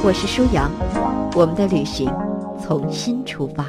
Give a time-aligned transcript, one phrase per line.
[0.00, 0.70] 我是舒阳，
[1.34, 2.08] 我们的旅行
[2.64, 3.66] 从新出发。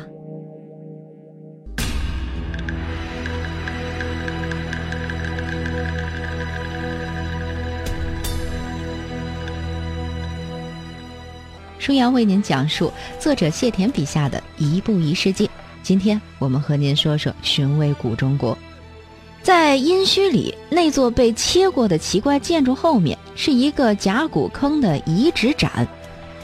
[11.79, 15.49] 舒阳为您讲述作者谢田笔下的一步一世界。
[15.81, 18.55] 今天我们和您说说寻味古中国。
[19.41, 25.87] 在殷墟里，那座被切过的奇怪建筑后面是一个甲骨坑的遗址展。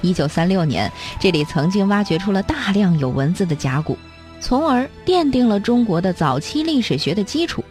[0.06, 3.98] 一九三六年，这里曾经挖掘出了大量有文字的甲骨，
[4.40, 7.64] 从而奠定了中国的早期历史学的基础。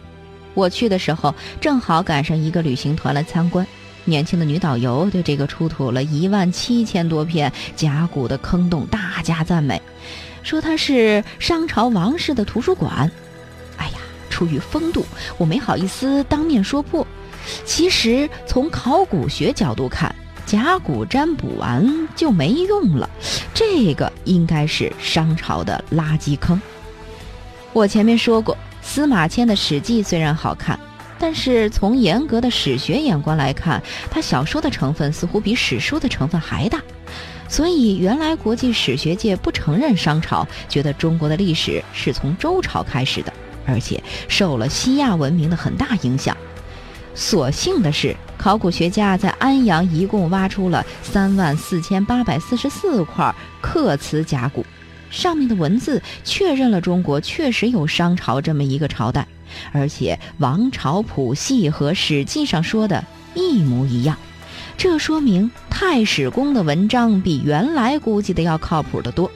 [0.53, 3.65] 我去的时候正好赶上一个旅行团来参观，
[4.03, 9.81] 年轻的女导游对这个出土了一万七千多片甲骨的坑洞大加赞美，
[10.43, 13.09] 说它是商朝王室的图书馆。
[13.77, 13.97] 哎呀，
[14.29, 15.05] 出于风度，
[15.37, 17.05] 我没好意思当面说破。
[17.63, 20.13] 其实从考古学角度看，
[20.55, 23.09] 甲骨占卜完就没用了，
[23.53, 26.61] 这个应该是商朝的垃圾坑。
[27.73, 30.79] 我前面说过，司马迁的《史记》虽然好看，
[31.19, 36.81] 但是从严格的史学眼光来看，他小说的成分似乎比史书的成分还大。
[37.49, 43.33] 所以，原来国际史学界不承认商朝，觉得中国的历史是从周朝开始的，
[43.67, 46.35] 而且受了西亚文明的很大影响。
[47.15, 54.65] 所幸的是，考古学家在安阳一共挖出了三万四千八百四十四块刻瓷甲骨，
[55.09, 59.25] 上面的文字确认了中国确实有商朝这么一个朝代，
[59.71, 64.17] 而且王朝谱系和《史记》上说的一模一样。
[64.77, 69.31] 这说明太史公的文章比原来估计的要靠谱得多。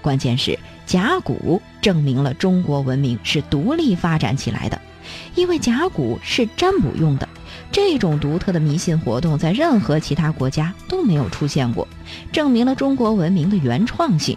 [0.00, 4.80] 关键是甲骨证明了中国文明是独立发展起来的。
[5.34, 7.28] 因为甲骨是占卜用的，
[7.70, 11.86] 这种独特的迷信活动在任何其他国家都没有出现过，
[12.32, 14.36] 证明了中国文明的原创性。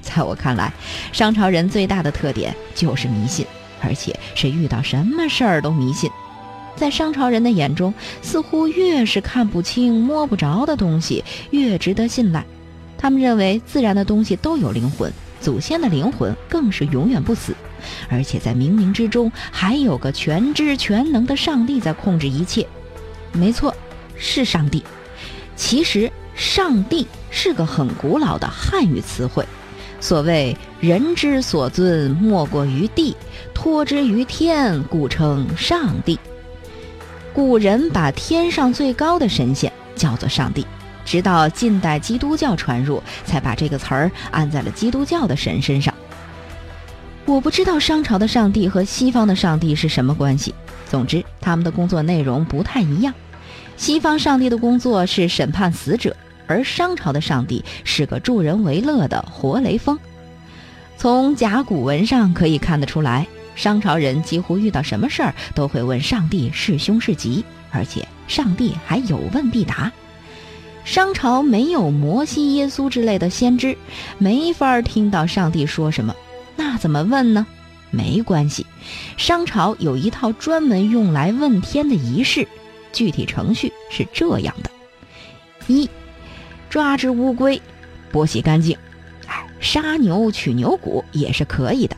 [0.00, 0.72] 在我看来，
[1.12, 3.46] 商朝人最大的特点就是迷信，
[3.80, 6.10] 而且是遇到什么事儿都迷信。
[6.74, 7.92] 在商朝人的眼中，
[8.22, 12.44] 似乎越是看不清、摸不着的东西，越值得信赖。
[12.98, 17.54] 他们认为自然的东西都有灵魂，祖先的灵魂更是永远不死。
[18.08, 22.66] 而且在冥冥之中，还有个全知全能的上帝在控制一切。
[23.32, 23.74] 没错，
[24.16, 24.82] 是上帝。
[25.56, 29.46] 其实“上帝”是个很古老的汉语词汇。
[30.00, 33.14] 所谓“人之所尊，莫过于地；
[33.54, 36.18] 托之于天，故称上帝。”
[37.32, 40.66] 古人把天上最高的神仙叫做上帝，
[41.04, 45.94] 直到近代基督教传入，才把这个词儿按在了基督教的神身上。
[47.32, 50.54] 我不知道商朝的上帝和西方的上帝是什么关系。
[50.86, 53.14] 总之，他们的工作内容不太一样。
[53.78, 56.14] 西方上帝的工作是审判死者，
[56.46, 59.98] 而商朝的上帝是个助人为乐的活雷锋。
[60.98, 69.90] 从甲骨文上可以看得出来，商朝人几乎遇到什么事儿都会问上帝是凶是吉，而且上帝还有问必答。
[70.84, 73.74] 商朝没有摩西、耶稣之类的先知，
[74.18, 76.14] 没法听到上帝说什么。
[76.82, 77.46] 怎么问呢？
[77.92, 78.66] 没关系，
[79.16, 82.48] 商朝有一套专门用来问天的仪式，
[82.92, 84.70] 具体程序是这样的：
[85.68, 85.88] 一，
[86.68, 87.62] 抓只乌龟，
[88.12, 88.76] 剥洗干净，
[89.28, 91.96] 哎，杀牛取牛骨也是可以的。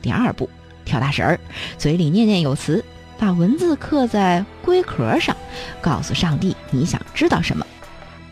[0.00, 0.48] 第二步，
[0.84, 1.40] 跳大神儿，
[1.76, 2.84] 嘴里念念有词，
[3.18, 5.36] 把文字刻在龟壳上，
[5.80, 7.66] 告诉上帝你想知道什么。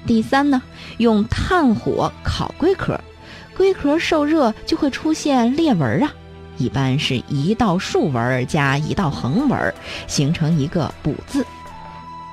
[0.07, 0.63] 第三呢，
[0.99, 3.01] 用炭火烤龟壳。
[3.61, 6.11] 龟壳受热就会出现裂纹啊，
[6.57, 9.75] 一般是一道竖纹加一道横纹，
[10.07, 11.45] 形成一个“卜”字。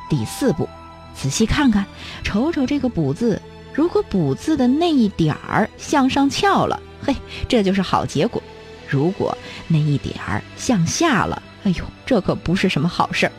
[0.10, 0.70] 第四步，
[1.14, 1.86] 仔细看看，
[2.24, 3.42] 瞅瞅这个“卜”字，
[3.74, 7.14] 如果“卜”字的那一点儿向上翘了，嘿，
[7.46, 8.42] 这就是好结果；
[8.88, 9.38] 如果
[9.68, 13.32] 那一点儿向下了，哎呦，这可不是什么好事儿。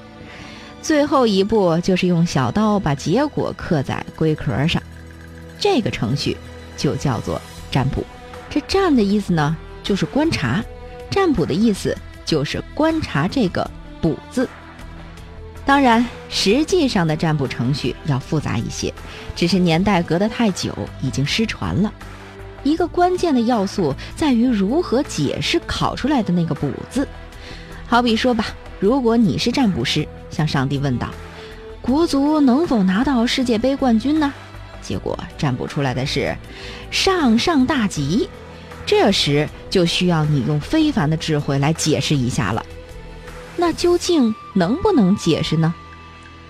[0.82, 4.82] 最后一步就是用小刀把结果刻在龟壳上，
[5.58, 6.36] 这个程序
[6.76, 7.40] 就叫做。
[7.70, 8.04] 占卜，
[8.48, 10.62] 这“占”的意思呢，就是观察；
[11.10, 13.68] 占卜的意思就是观察这个
[14.00, 14.48] “卜”字。
[15.64, 18.92] 当然，实际上的占卜程序要复杂一些，
[19.36, 21.92] 只是年代隔得太久，已经失传了。
[22.64, 27.06] 一个关键的要素在于如何解释考出来的那个“卜”字。
[27.86, 28.46] 好比说吧，
[28.80, 31.08] 如果你是占卜师，向上帝问道
[31.80, 34.32] ：“国足能否拿到世界杯冠军呢？”
[34.88, 36.34] 结果占卜出来的是
[36.90, 38.26] “上上大吉”，
[38.86, 42.64] 这时就需要你用非凡的智慧来解释一下了。
[43.54, 45.74] 那究竟能不能解释呢？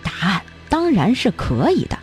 [0.05, 1.99] 答案当然是可以的。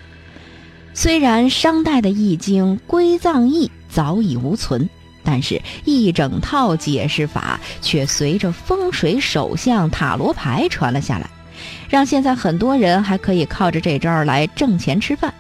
[0.94, 4.90] 虽然商代的《易经》归藏易早已无存，
[5.24, 11.30] 但是一整套解释法却随着风水手相塔罗牌传了下来，
[11.88, 15.34] 让现在很多人还可以靠着这招来挣钱吃饭。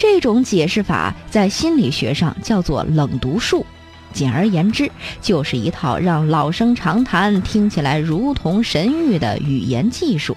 [0.00, 3.66] 这种解释法在心理学上叫做冷读术。
[4.14, 10.34] 简而言之，就是一套让老生常谈、听起来如同神谕的语言技术。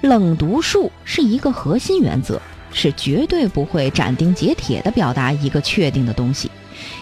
[0.00, 2.42] 冷读术是一个核心原则，
[2.72, 6.50] 是绝对不会斩钉截铁地表达一个确定的东西，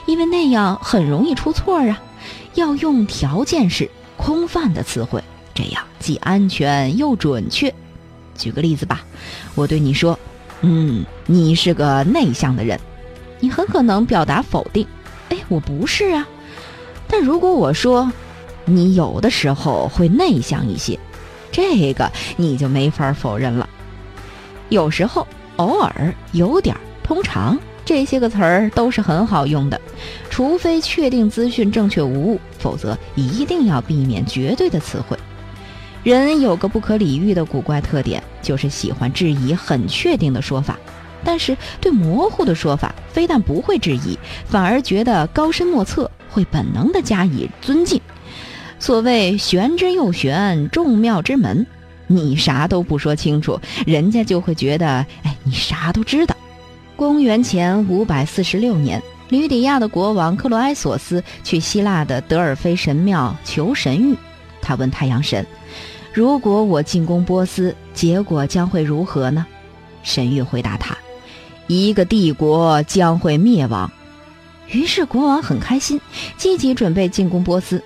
[0.06, 1.98] 因为那样很容易出错啊。
[2.54, 3.88] 要用条件式、
[4.18, 5.24] 空泛的词汇，
[5.54, 7.72] 这样既安全又准确。
[8.36, 9.00] 举个例子吧，
[9.54, 10.18] 我对你说
[10.62, 12.78] ：“嗯，你是个内向的人。”
[13.40, 14.84] 你很可能表达否定。
[15.28, 16.26] 哎，我不是啊。
[17.06, 18.10] 但如果我说，
[18.64, 20.98] 你有的时候会内向一些，
[21.52, 23.68] 这个你就没法否认了。
[24.70, 25.24] 有时候、
[25.56, 29.80] 偶尔、有点、通常这些个词儿都是很好用的，
[30.28, 35.16] 除非确定资讯正确无误，否则一定要避免绝对的词汇。
[36.16, 40.78] 人有个不可理喻的古怪特点，就是喜欢质疑很确定的说法。
[41.22, 48.00] 但是对模糊的说法，非但不会质疑，反而觉得高深莫测，会本能的加以尊敬。
[48.78, 51.66] 所谓玄之又玄，众妙之门，
[52.06, 54.86] 你啥都不说清楚，人家就会觉得，
[55.24, 56.34] 哎，你啥都知道。
[56.96, 64.16] 公元前五百四十六年，吕底亚的国王克罗埃索斯去希腊的德尔菲神庙求神谕，
[64.62, 65.44] 他问太阳神
[66.12, 69.46] ：“如果我进攻波斯，结果将会如何呢？”
[70.02, 70.96] 神谕回答他。
[71.66, 73.92] 一个帝国将会灭亡，
[74.68, 76.00] 于是国王很开心，
[76.38, 77.82] 积极准备进攻波斯，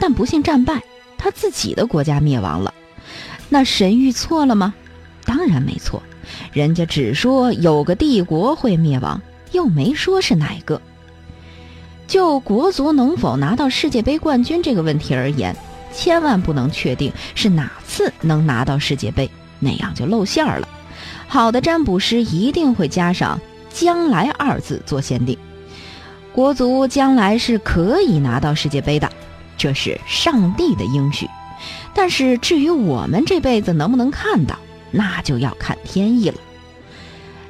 [0.00, 0.82] 但不幸战败，
[1.16, 2.74] 他自己的国家灭亡了。
[3.48, 4.74] 那神谕错了吗？
[5.24, 6.02] 当然没错，
[6.52, 10.82] 人家只说有个帝国会灭亡，又没说是哪个。
[12.08, 15.54] 就国足能否拿到世界杯冠军这个问题而言，
[15.92, 20.68] 千万不能确定是哪次能拿到世界杯，那样就露馅儿了。
[21.26, 23.40] 好的占卜师一定会加上
[23.72, 25.38] “将来”二字做限定，
[26.32, 29.10] 国足将来是可以拿到世界杯的，
[29.56, 31.28] 这是上帝的应许。
[31.94, 34.58] 但是至于我们这辈子能不能看到，
[34.90, 36.36] 那就要看天意了。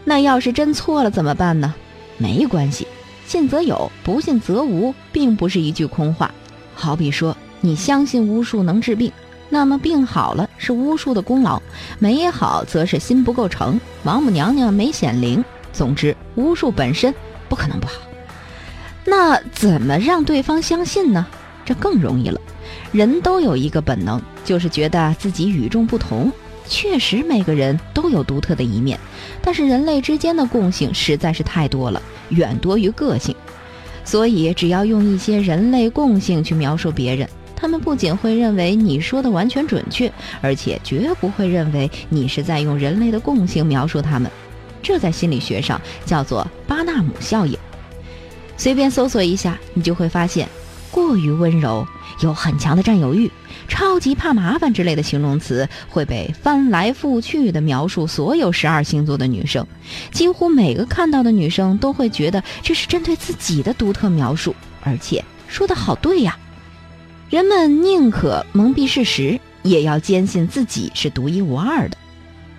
[0.04, 1.74] 那要是真错了怎么办呢？
[2.18, 2.86] 没关系，
[3.26, 6.30] 信则有，不信则无，并不是一句空话。
[6.74, 9.12] 好比说，你相信巫术能治病。
[9.52, 11.60] 那么病好了是巫术的功劳，
[11.98, 15.44] 没好则是心不够诚，王母娘娘没显灵。
[15.72, 17.12] 总之，巫术本身
[17.48, 17.94] 不可能不好。
[19.04, 21.26] 那怎么让对方相信呢？
[21.64, 22.40] 这更容易了。
[22.92, 26.30] 人都有一个本能，就是觉得自己与众不同。
[26.68, 28.98] 确实，每个人都有独特的一面，
[29.42, 33.34] 但是人类之间的共性实在是太多了，远多于个性。
[34.04, 37.28] 所以，只要用一些人类共性去描述别人。
[37.60, 44.30] 他们不仅会认为你说的完全准确，而且绝不会认为你是在用人类的共性描述他们。
[44.82, 47.56] 这在心理学上叫做巴纳姆效应。
[48.56, 50.48] 随便搜索一下，你就会发现，
[50.90, 51.86] 过于温柔、
[52.22, 53.30] 有很强的占有欲、
[53.68, 59.66] 超级怕麻烦之类的形容词会被翻来覆去地描述所有 十二星座的女生。
[60.12, 66.38] 几乎每个看到的女生都会觉得这是针对自己的独特描述，而且说的好对呀。
[67.30, 71.96] 人们宁可蒙蔽事实，也要坚信自己是独一无二的。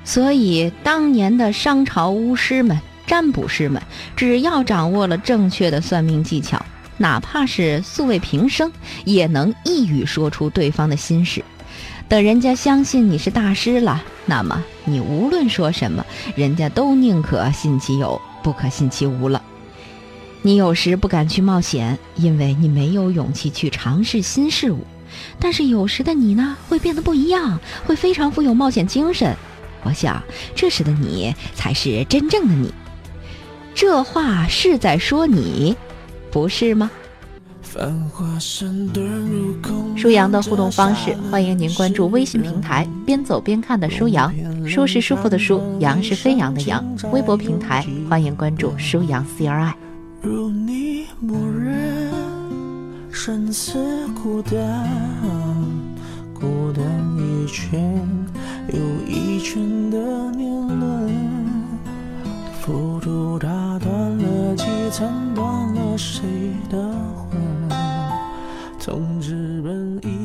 [0.06, 3.82] 所以，当年的商朝巫师们、占卜师们，
[4.16, 8.72] 只要掌握了正确的算命技巧，哪怕是素未平生，
[9.04, 11.44] 也能一语说出对方的心事。
[12.08, 16.06] 等人家相信你是大师了，那么你无论说什么，
[16.38, 19.42] 人家都宁可信其有，不可信其无了。
[20.44, 24.80] 你有时不敢去冒险，因为你没有勇气去尝试新事物。
[25.40, 29.36] 但是有时的你呢，会变得不一样，会非常富有冒险精神。
[29.84, 30.22] 我想，
[30.56, 32.74] 这时的你才是真正的你。
[33.76, 35.76] 这话是在说你，
[36.32, 36.90] 不是吗？
[39.96, 44.34] 舒阳的互动方式，欢迎您关注微信平台“边走边看”的舒阳，
[44.68, 46.84] 舒是舒服的舒，阳是飞扬的阳。
[47.12, 49.91] 微博平台欢迎关注舒阳 C R I。
[50.24, 52.12] 如你默认，
[53.12, 54.88] 生死孤单，
[56.32, 56.86] 孤单
[57.18, 58.08] 一圈
[58.72, 59.98] 又一圈的
[60.30, 61.10] 年轮，
[62.62, 63.48] 浮屠打
[63.80, 66.78] 断了几层，断了谁的
[67.32, 67.42] 魂？
[68.80, 70.21] 从纸本一。